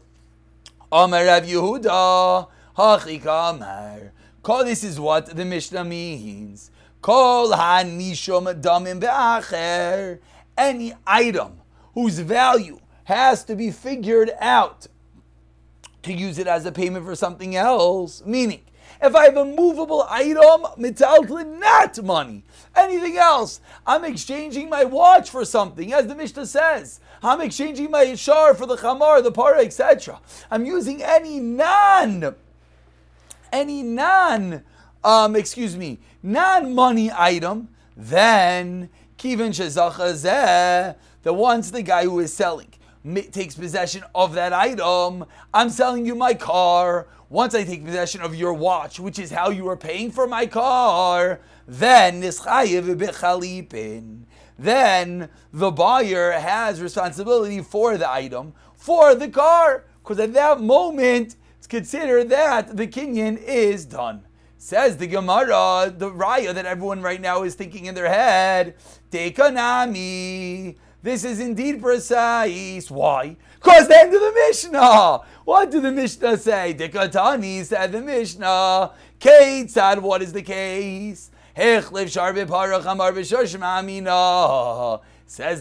Amar 0.92 1.25
Rav 1.25 1.44
Yehuda, 1.44 2.48
Call 2.78 4.64
this 4.64 4.85
is 4.85 5.00
what 5.00 5.35
the 5.35 5.44
Mishnah 5.44 5.82
means. 5.82 6.70
Kol 7.02 7.50
hanishom 7.50 8.62
damim 8.62 9.00
be'acher. 9.00 10.20
Any 10.56 10.94
item 11.04 11.61
whose 11.94 12.20
value 12.20 12.78
has 13.02 13.42
to 13.47 13.56
be 13.56 13.73
figured 13.73 14.30
out 14.38 14.87
to 16.04 16.12
use 16.12 16.38
it 16.38 16.47
as 16.47 16.66
a 16.66 16.70
payment 16.70 17.04
for 17.04 17.16
something 17.16 17.56
else. 17.56 18.23
Meaning, 18.25 18.61
if 19.02 19.12
I 19.12 19.25
have 19.25 19.37
a 19.37 19.44
movable 19.44 20.06
item, 20.08 20.62
mitaltlin, 20.78 21.58
not 21.58 22.00
money. 22.04 22.44
Anything 22.76 23.16
else, 23.16 23.61
I'm 23.88 24.04
exchanging 24.04 24.70
my 24.70 24.85
watch 24.85 25.30
for 25.30 25.44
something, 25.44 25.92
as 25.92 26.06
the 26.06 26.14
Mishnah 26.14 26.47
says. 26.47 27.00
I'm 27.25 27.40
exchanging 27.40 27.90
my 27.90 28.14
shar 28.14 28.54
for 28.54 28.66
the 28.66 28.76
chamar, 28.76 29.20
the 29.20 29.32
para, 29.32 29.62
etc. 29.62 30.20
I'm 30.49 30.64
using 30.64 31.02
any 31.02 31.40
non, 31.40 32.37
any 33.52 33.82
non, 33.82 34.62
um, 35.04 35.36
excuse 35.36 35.76
me, 35.76 36.00
non-money 36.22 37.10
item. 37.12 37.68
Then 37.96 38.90
kivin 39.18 39.50
shezachazeh, 39.50 40.96
the 41.22 41.32
once 41.32 41.70
the 41.70 41.82
guy 41.82 42.04
who 42.04 42.20
is 42.20 42.32
selling 42.32 42.68
takes 43.32 43.54
possession 43.54 44.04
of 44.14 44.34
that 44.34 44.52
item, 44.52 45.24
I'm 45.54 45.70
selling 45.70 46.04
you 46.06 46.14
my 46.14 46.34
car. 46.34 47.08
Once 47.30 47.54
I 47.54 47.64
take 47.64 47.84
possession 47.84 48.22
of 48.22 48.34
your 48.34 48.54
watch, 48.54 48.98
which 48.98 49.18
is 49.18 49.30
how 49.30 49.50
you 49.50 49.68
are 49.68 49.76
paying 49.76 50.10
for 50.10 50.26
my 50.26 50.46
car, 50.46 51.40
then 51.66 52.20
then 54.58 55.28
the 55.52 55.70
buyer 55.70 56.32
has 56.32 56.80
responsibility 56.80 57.60
for 57.60 57.96
the 57.96 58.10
item, 58.10 58.54
for 58.74 59.14
the 59.14 59.28
car, 59.28 59.84
because 60.02 60.18
at 60.18 60.32
that 60.32 60.60
moment 60.60 61.36
it's 61.68 61.90
considered 61.90 62.30
that 62.30 62.76
the 62.76 62.87
kinyan 62.87 63.42
is 63.42 63.84
done. 63.84 64.25
Says 64.56 64.96
the 64.96 65.06
Gemara, 65.06 65.92
the 65.96 66.10
raya 66.10 66.54
that 66.54 66.66
everyone 66.66 67.02
right 67.02 67.20
now 67.20 67.42
is 67.42 67.54
thinking 67.54 67.84
in 67.84 67.94
their 67.94 68.08
head, 68.08 68.75
Tekanami. 69.10 70.76
This 71.02 71.25
is 71.25 71.38
indeed 71.38 71.80
precise. 71.80 72.90
Why? 72.90 73.37
Because 73.54 73.87
the 73.87 73.96
end 73.96 74.12
of 74.14 74.20
the 74.20 74.32
Mishnah. 74.34 75.20
What 75.44 75.70
did 75.70 75.84
the 75.84 75.92
Mishnah 75.92 76.38
say? 76.38 76.75
Dikatani 76.76 77.64
said 77.64 77.92
the 77.92 78.00
Mishnah. 78.00 78.90
Kate 79.20 79.70
said, 79.70 80.00
what 80.00 80.22
is 80.22 80.32
the 80.32 80.42
case? 80.42 81.30
Says 81.54 81.90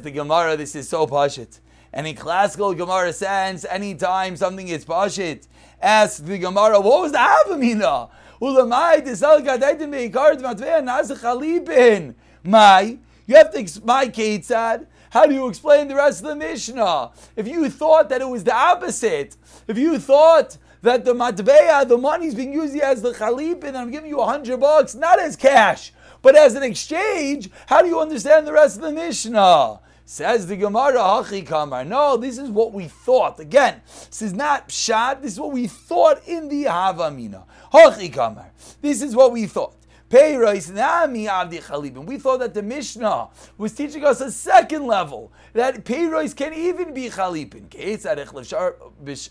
the 0.01 0.11
Gemara, 0.13 0.57
this 0.57 0.75
is 0.75 0.89
so 0.89 1.05
pashit. 1.05 1.59
And 1.93 2.07
in 2.07 2.15
classical 2.15 2.73
Gemara 2.73 3.13
sense, 3.13 3.65
anytime 3.69 4.35
something 4.35 4.67
is 4.67 4.85
pashit, 4.85 5.47
ask 5.81 6.23
the 6.23 6.37
Gemara, 6.37 6.79
what 6.79 7.01
was 7.01 7.11
the 7.11 7.17
Havamina? 7.17 8.09
Ulamai 8.41 9.01
tisal 9.05 9.45
gadaitim 9.45 10.11
beikard 10.11 10.41
matvea 10.41 10.81
nazach 10.81 12.15
My, 12.43 12.97
you 13.25 13.35
have 13.35 13.51
to 13.53 13.85
my 13.85 14.07
Ketzad. 14.07 14.87
How 15.09 15.25
do 15.25 15.33
you 15.33 15.47
explain 15.47 15.87
the 15.87 15.95
rest 15.95 16.21
of 16.21 16.27
the 16.27 16.35
Mishnah? 16.35 17.11
If 17.35 17.47
you 17.47 17.69
thought 17.69 18.09
that 18.09 18.21
it 18.21 18.27
was 18.27 18.43
the 18.43 18.53
opposite, 18.53 19.37
if 19.67 19.77
you 19.77 19.99
thought 19.99 20.57
that 20.81 21.05
the 21.05 21.13
matbeya, 21.13 21.87
the 21.87 21.97
money 21.97 22.27
is 22.27 22.35
being 22.35 22.53
used 22.53 22.77
as 22.77 23.01
the 23.01 23.13
chalip, 23.13 23.63
and 23.63 23.77
I'm 23.77 23.89
giving 23.89 24.09
you 24.09 24.19
a 24.19 24.25
hundred 24.25 24.59
bucks, 24.59 24.95
not 24.95 25.19
as 25.19 25.35
cash, 25.35 25.93
but 26.21 26.35
as 26.35 26.55
an 26.55 26.63
exchange, 26.63 27.49
how 27.67 27.81
do 27.81 27.87
you 27.87 27.99
understand 27.99 28.45
the 28.45 28.53
rest 28.53 28.77
of 28.77 28.83
the 28.83 28.91
Mishnah? 28.91 29.79
Says 30.09 30.47
the 30.47 30.55
Gemara, 30.55 30.99
Hachi 30.99 31.45
Kamar. 31.45 31.83
No, 31.83 32.15
this 32.15 32.37
is 32.37 32.49
what 32.49 32.71
we 32.71 32.85
thought. 32.85 33.41
Again, 33.41 33.81
this 34.07 34.21
is 34.21 34.31
not 34.31 34.69
Pshat, 34.69 35.21
this 35.21 35.33
is 35.33 35.39
what 35.41 35.51
we 35.51 35.67
thought 35.67 36.25
in 36.25 36.47
the 36.47 36.63
Havamina. 36.63 37.43
Hachi 37.73 38.13
Kamar. 38.13 38.53
This 38.81 39.01
is 39.01 39.17
what 39.17 39.33
we 39.33 39.47
thought. 39.47 39.75
Peiros 40.09 40.73
Nami 40.73 41.25
Avdi 41.25 41.61
Chalipin. 41.61 42.05
We 42.05 42.17
thought 42.19 42.39
that 42.39 42.53
the 42.53 42.63
Mishnah 42.63 43.27
was 43.57 43.73
teaching 43.73 44.05
us 44.05 44.21
a 44.21 44.31
second 44.31 44.87
level 44.87 45.33
that 45.51 45.83
Peiros 45.83 46.33
can 46.33 46.53
even 46.53 46.93
be 46.93 47.09
Chalipin. 47.09 47.67
Ketzad 47.67 48.25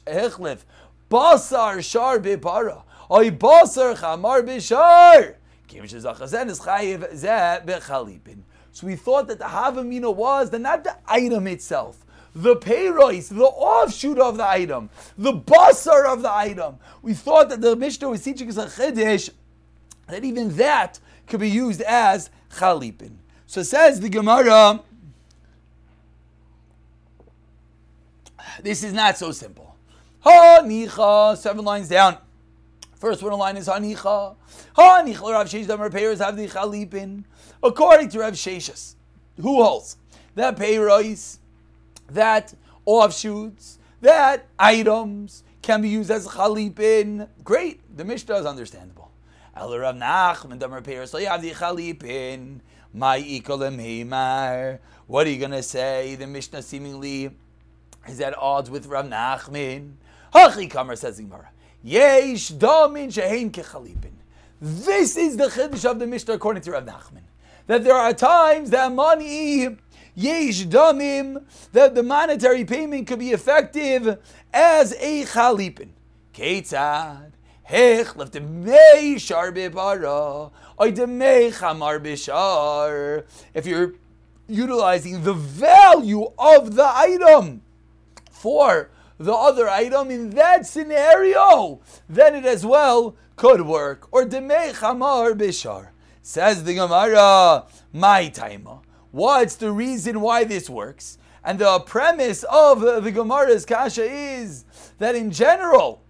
Echlef 0.05 0.59
Basar 1.11 1.83
Shar 1.83 2.19
Bepara. 2.19 2.83
Oy 3.11 3.31
Basar 3.31 3.97
Chamar 3.97 4.43
Bishar. 4.43 5.37
So 8.77 8.87
we 8.87 8.95
thought 8.95 9.27
that 9.29 9.39
the 9.39 9.47
Havamina 9.47 10.15
was 10.15 10.51
the, 10.51 10.59
not 10.59 10.85
the 10.85 10.99
item 11.07 11.47
itself, 11.47 12.05
the 12.35 12.57
payrois, 12.57 13.31
the 13.31 13.47
offshoot 13.47 14.19
of 14.19 14.37
the 14.37 14.47
item, 14.47 14.91
the 15.17 15.33
basar 15.33 16.05
of 16.05 16.21
the 16.21 16.31
item. 16.31 16.77
We 17.01 17.15
thought 17.15 17.49
that 17.49 17.63
the 17.63 17.75
Mishnah 17.75 18.11
was 18.11 18.23
teaching 18.23 18.51
us 18.51 18.59
a 18.59 18.67
chiddush 18.67 19.31
that 20.09 20.25
even 20.25 20.55
that 20.59 21.01
could 21.27 21.41
be 21.41 21.49
used 21.49 21.81
as 21.81 22.29
chalipin. 22.51 23.13
So 23.47 23.63
says 23.63 23.99
the 23.99 24.11
Gemara. 24.11 24.83
This 28.63 28.85
is 28.85 28.93
not 28.93 29.17
so 29.17 29.33
simple. 29.33 29.75
Ha 30.21 30.59
Hanicha, 30.61 31.39
seven 31.39 31.65
lines 31.65 31.89
down. 31.89 32.19
First 32.97 33.23
one 33.23 33.33
line 33.35 33.57
is 33.59 33.69
Hanicha. 33.69 34.37
Hanicha, 34.77 35.33
Rav 35.33 35.47
Sheshes, 35.47 35.67
Damar 35.67 35.91
Peiros 35.91 36.19
have 36.19 36.37
the 36.37 36.49
Chalipin. 36.49 37.25
According 37.63 38.09
to 38.11 38.21
Rav 38.21 38.33
Sheshes, 38.33 38.95
who 39.41 39.63
holds 39.63 39.99
that 40.35 40.57
Peiros, 40.57 41.39
that 42.09 42.55
offshoots, 42.87 43.79
that 44.01 44.47
items 44.59 45.45
can 45.61 45.83
be 45.83 45.91
used 45.91 46.11
as 46.11 46.27
Chalipin. 46.27 47.29
Great, 47.45 47.81
the 47.97 48.05
Mishnah 48.05 48.37
is 48.37 48.47
understandable. 48.47 49.11
El 49.55 49.79
Rav 49.79 49.95
Nachman, 49.95 50.59
Peiros, 50.59 51.27
have 51.27 51.43
the 51.43 51.53
Chalipin. 51.53 52.61
My 52.95 53.21
Ikolim 53.21 54.79
What 55.07 55.27
are 55.27 55.31
you 55.31 55.39
going 55.39 55.51
to 55.51 55.63
say? 55.63 56.15
The 56.15 56.27
Mishnah 56.27 56.63
seemingly 56.63 57.31
is 58.09 58.21
at 58.23 58.35
odds 58.39 58.71
with 58.71 58.87
Rav 58.87 59.05
Nachman. 59.05 59.97
Hachi 60.33 60.97
says 60.97 61.21
Gemara. 61.21 61.51
Yesh 61.87 62.51
damin 62.51 63.13
shehein 63.13 63.53
kechalipin. 63.53 64.11
This 64.61 65.17
is 65.17 65.37
the 65.37 65.45
chiddush 65.45 65.89
of 65.89 66.01
the 66.01 66.07
Mishnah 66.09 66.35
according 66.35 66.65
to 66.65 66.73
Rav 66.73 66.85
Nachman. 66.85 67.23
That 67.69 67.85
there 67.85 67.95
are 67.95 68.13
times 68.13 68.71
that 68.71 68.91
money, 68.91 69.69
yesh 70.17 70.67
damim, 70.67 71.45
that 71.71 71.95
the 71.95 72.03
monetary 72.03 72.65
payment 72.65 73.07
could 73.07 73.21
be 73.21 73.31
effective 73.31 74.19
as 74.53 74.95
a 74.99 75.27
chalipin. 75.27 75.91
Ketzad. 76.35 77.31
Hech 77.71 78.17
mei 78.41 79.17
shar 79.19 79.53
bibara, 79.53 80.51
mei 81.09 81.53
chamar 81.53 82.01
bishar. 82.01 83.25
If 83.55 83.65
you're 83.65 83.95
utilizing 84.49 85.23
the 85.23 85.35
value 85.35 86.33
of 86.37 86.75
the 86.75 86.85
item 86.85 87.63
for 88.33 88.91
the 89.19 89.35
other 89.35 89.69
item 89.69 90.11
in 90.11 90.31
that 90.31 90.67
scenario, 90.67 91.81
then 92.09 92.35
it 92.35 92.45
as 92.45 92.65
well 92.65 93.17
could 93.37 93.63
work. 93.63 94.09
Or 94.13 94.25
demei 94.25 94.75
chamar 94.75 95.33
bishar. 95.35 95.89
Says 96.23 96.65
the 96.65 96.75
Gemara, 96.75 97.65
my 97.93 98.29
taima. 98.29 98.83
What's 99.13 99.57
the 99.57 99.71
reason 99.71 100.21
why 100.21 100.45
this 100.45 100.69
works? 100.69 101.19
And 101.45 101.59
the 101.59 101.79
premise 101.81 102.45
of 102.51 102.81
the 102.81 103.13
Gemara's 103.13 103.65
kasha 103.65 104.05
is 104.05 104.65
that 104.99 105.15
in 105.15 105.31
general, 105.31 106.03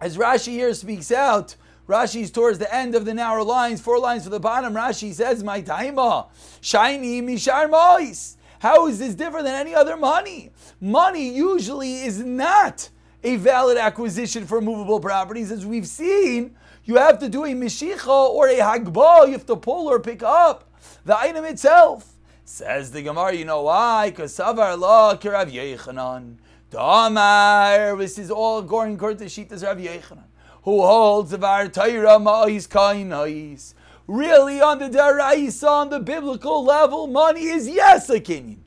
as 0.00 0.18
Rashi 0.18 0.52
here 0.52 0.74
speaks 0.74 1.10
out, 1.10 1.56
Rashi's 1.88 2.30
towards 2.30 2.58
the 2.58 2.72
end 2.74 2.94
of 2.94 3.04
the 3.04 3.14
narrow 3.14 3.44
lines, 3.44 3.80
four 3.80 3.98
lines 3.98 4.24
for 4.24 4.30
the 4.30 4.40
bottom. 4.40 4.74
Rashi 4.74 5.12
says, 5.12 5.42
"My 5.42 5.62
taima, 5.62 6.26
shiny 6.60 7.22
mishar 7.22 7.70
mois." 7.70 8.36
How 8.64 8.86
is 8.86 8.98
this 8.98 9.14
different 9.14 9.44
than 9.44 9.56
any 9.56 9.74
other 9.74 9.94
money? 9.94 10.48
Money 10.80 11.28
usually 11.28 11.96
is 11.96 12.20
not 12.20 12.88
a 13.22 13.36
valid 13.36 13.76
acquisition 13.76 14.46
for 14.46 14.62
movable 14.62 15.00
properties. 15.00 15.52
As 15.52 15.66
we've 15.66 15.86
seen, 15.86 16.56
you 16.84 16.96
have 16.96 17.18
to 17.18 17.28
do 17.28 17.44
a 17.44 17.48
mishicha 17.48 18.08
or 18.08 18.48
a 18.48 18.56
hagba. 18.56 19.26
You 19.26 19.32
have 19.32 19.44
to 19.48 19.56
pull 19.56 19.88
or 19.88 20.00
pick 20.00 20.22
up 20.22 20.72
the 21.04 21.14
item 21.14 21.44
itself. 21.44 22.14
Says 22.46 22.90
the 22.90 23.02
Gemara, 23.02 23.34
you 23.34 23.44
know 23.44 23.64
why? 23.64 24.08
Because 24.08 24.34
Savar 24.34 24.78
La 24.78 25.14
Kirav 25.16 25.52
Yochanan. 25.52 26.36
Damar, 26.70 27.94
this 27.98 28.18
is 28.18 28.30
all 28.30 28.62
going 28.62 28.94
according 28.94 29.18
to 29.18 29.26
Shitas 29.26 29.62
Rav 29.62 29.76
Yochanan, 29.76 30.24
who 30.62 30.80
holds 30.80 31.32
the 31.32 31.36
Var 31.36 31.68
Taira 31.68 32.18
Ma'is 32.18 32.66
Kainais 32.66 33.74
really 34.06 34.60
on 34.60 34.78
the 34.78 34.88
deraisa, 34.88 35.68
on 35.68 35.90
the 35.90 36.00
biblical 36.00 36.64
level, 36.64 37.06
money 37.06 37.44
is 37.44 37.68
yes 37.68 38.10
a 38.10 38.20
kinyan. 38.20 38.58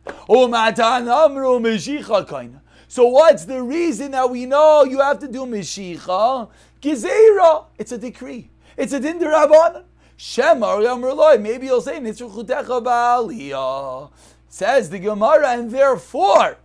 So 2.90 3.08
what's 3.08 3.46
the 3.46 3.62
reason 3.62 4.12
that 4.12 4.30
we 4.30 4.46
know 4.46 4.84
you 4.84 5.02
have 5.02 5.20
to 5.20 5.28
do 5.28 5.46
mishicha? 5.46 6.50
Gizera. 6.82 7.66
It's 7.78 7.92
a 7.92 7.98
decree. 7.98 8.50
It's 8.78 8.94
a 8.94 9.00
din. 9.00 9.20
Shemar. 9.20 11.42
Maybe 11.42 11.68
you'll 11.68 11.82
say 11.82 12.00
nitzruchutecha 12.00 12.84
ba'aliyah. 12.84 14.10
Says 14.50 14.90
the 14.90 15.00
Gemara, 15.00 15.50
and 15.50 15.70
therefore, 15.70 16.58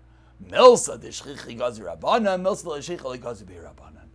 milsa 0.49 0.99
deshchichi 0.99 1.59
gazi 1.59 1.81
rabbanan, 1.81 2.43
milsa 2.43 2.67
deshchichi 2.67 3.19
gazi 3.19 3.45
rabbanan. 3.45 4.07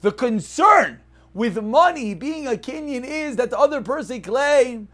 The 0.00 0.12
concern 0.12 1.00
with 1.36 1.62
money 1.62 2.14
being 2.14 2.46
a 2.46 2.52
Kenyan 2.52 3.04
is 3.04 3.36
that 3.36 3.50
the 3.50 3.58
other 3.58 3.82
person 3.82 4.22
claim 4.22 4.88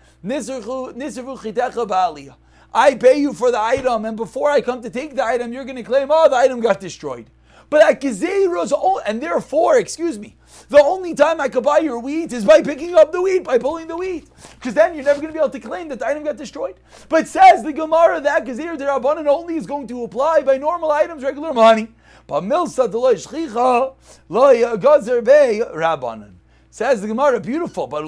I 2.75 2.95
pay 2.95 3.19
you 3.19 3.33
for 3.33 3.53
the 3.53 3.61
item, 3.61 4.05
and 4.05 4.17
before 4.17 4.51
I 4.51 4.61
come 4.61 4.83
to 4.83 4.91
take 4.91 5.15
the 5.15 5.25
item, 5.25 5.53
you're 5.53 5.65
going 5.65 5.77
to 5.77 5.85
claim, 5.85 6.09
oh, 6.11 6.29
the 6.29 6.35
item 6.35 6.59
got 6.59 6.81
destroyed. 6.81 7.31
But 7.71 7.83
at 7.83 8.01
Gezeiros, 8.01 8.73
and 9.07 9.23
therefore, 9.23 9.79
excuse 9.79 10.19
me, 10.19 10.35
the 10.69 10.83
only 10.83 11.15
time 11.15 11.41
I 11.41 11.49
could 11.49 11.65
buy 11.65 11.79
your 11.79 11.99
wheat 11.99 12.33
is 12.33 12.45
by 12.45 12.63
picking 12.63 12.95
up 12.95 13.13
the 13.13 13.21
wheat, 13.21 13.45
by 13.45 13.59
pulling 13.59 13.89
the 13.89 13.97
wheat. 13.97 14.29
Because 14.55 14.75
then 14.75 14.95
you're 14.95 15.05
never 15.05 15.21
going 15.21 15.33
to 15.33 15.39
be 15.39 15.39
able 15.39 15.51
to 15.51 15.61
claim 15.61 15.89
that 15.89 15.99
the 15.99 16.07
item 16.07 16.25
got 16.25 16.37
destroyed. 16.37 16.77
But 17.09 17.29
says 17.29 17.63
the 17.63 17.73
Gemara 17.73 18.21
that 18.21 18.45
Gezeir 18.45 18.77
Derabanan 18.79 19.27
only 19.27 19.57
is 19.57 19.67
going 19.67 19.87
to 19.89 20.05
apply 20.05 20.43
by 20.43 20.57
normal 20.57 20.91
items, 20.91 21.23
regular 21.23 21.53
money. 21.53 21.89
But 22.27 22.43
milsa 22.45 22.93
loy 24.29 24.63
rabbanan. 25.75 26.35
Says 26.71 27.03
the 27.03 27.09
Gemara, 27.09 27.39
beautiful. 27.41 27.87
But 27.87 28.05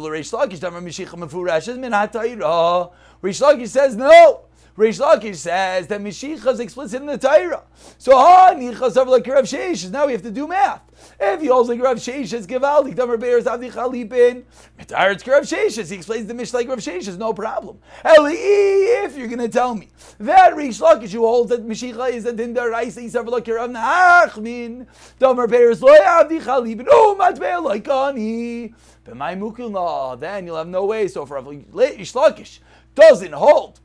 Lakish 3.41 3.69
says 3.69 3.97
no. 3.97 4.45
Reish 4.77 4.99
Lakish 4.99 5.37
says 5.37 5.87
that 5.87 6.01
Mishicha 6.01 6.53
is 6.53 6.59
explicit 6.59 7.01
in 7.01 7.07
the 7.07 7.17
Torah. 7.17 7.63
So, 7.97 8.19
ha, 8.19 8.55
Nichas 8.57 8.97
of 8.97 9.07
like 9.07 9.25
Rav 9.25 9.45
Sheish. 9.45 9.89
Now 9.89 10.07
we 10.07 10.13
have 10.13 10.23
to 10.23 10.33
do 10.33 10.49
math. 10.49 10.83
If 11.21 11.43
he 11.43 11.47
holds 11.47 11.69
like 11.69 11.81
Rav 11.81 11.99
Sheish, 11.99 12.33
it's 12.33 12.45
Givaldik, 12.45 12.97
Damar 12.97 13.17
Bears, 13.17 13.45
Avdi 13.45 13.71
Chalipin. 13.71 14.43
Mitar, 14.77 15.13
it's 15.13 15.25
Rav 15.25 15.45
Sheish. 15.45 15.89
He 15.89 15.95
explains 15.95 16.27
the 16.27 16.35
Mishnah 16.35 16.59
like 16.59 16.69
Rav 16.69 16.81
Sheish, 16.81 17.17
no 17.17 17.33
problem. 17.33 17.79
Eli, 18.05 18.33
if 18.35 19.17
you're 19.17 19.29
going 19.29 19.39
to 19.39 19.49
tell 19.49 19.77
me 19.77 19.91
that 20.19 20.55
Reish 20.55 20.81
Lakish, 20.81 21.13
who 21.13 21.21
holds 21.21 21.51
that 21.51 21.65
Mishicha 21.65 22.11
is 22.11 22.27
a 22.27 22.33
Dindar 22.33 22.73
Raisa, 22.73 23.01
he's 23.01 23.15
of 23.15 23.29
like 23.29 23.47
Rav 23.47 23.71
Nachman, 23.71 24.89
Damar 25.21 25.47
Bears, 25.47 25.83
Loy 25.83 25.99
Avdi 25.99 26.43
Chalipin, 26.43 26.87
oh, 26.91 27.17
Matbea 27.17 27.63
like 27.63 27.89
Ani. 27.89 28.75
my 29.15 29.37
Mukil, 29.37 30.19
then 30.19 30.47
you'll 30.47 30.57
have 30.57 30.67
no 30.67 30.85
way. 30.85 31.07
So, 31.07 31.25
for 31.27 31.35
Rav 31.35 31.45
Lakish 31.45 32.59
doesn't 32.97 33.33
hold 33.33 33.79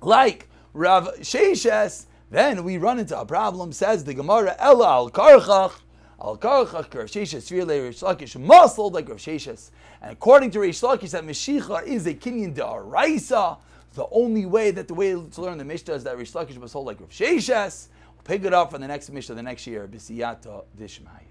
like 0.00 0.48
Rav 0.72 1.08
Sheishes, 1.20 2.06
then 2.30 2.62
we 2.64 2.78
run 2.78 2.98
into 2.98 3.18
a 3.18 3.24
problem, 3.24 3.72
says 3.72 4.04
the 4.04 4.14
Gemara, 4.14 4.54
Ella 4.58 4.88
al 4.88 5.10
Karchach, 5.10 5.72
al 6.20 6.36
Karchach, 6.36 6.94
Rav 6.94 7.06
Sheishes, 7.06 7.50
Rile 7.50 7.66
Reish 7.66 8.02
Lakish, 8.02 8.38
muscled 8.38 8.94
like 8.94 9.08
Rav 9.08 9.18
Sheishes. 9.18 9.70
And 10.02 10.12
according 10.12 10.50
to 10.52 10.58
Reish 10.58 10.82
Lakish, 10.82 11.10
that 11.10 11.24
Meshicha 11.24 11.86
is 11.86 12.06
a 12.06 12.14
Kinyan 12.14 12.54
Da'araisa. 12.54 13.58
The 13.94 14.06
only 14.10 14.46
way 14.46 14.70
that 14.70 14.86
the 14.86 14.94
way 14.94 15.12
to 15.12 15.40
learn 15.40 15.58
the 15.58 15.64
Mishnah 15.64 15.94
is 15.94 16.04
that 16.04 16.16
Reish 16.16 16.32
Lakish 16.32 16.58
was 16.58 16.72
hold 16.72 16.86
like 16.86 17.00
Rav 17.00 17.10
Sheishes. 17.10 17.88
We'll 18.14 18.22
pick 18.24 18.44
it 18.44 18.52
up 18.52 18.70
for 18.70 18.78
the 18.78 18.86
next 18.86 19.10
Mishnah 19.10 19.34
the 19.34 19.42
next 19.42 19.66
year, 19.66 19.88
Bisiyata 19.88 20.64
Dishmai. 20.78 21.27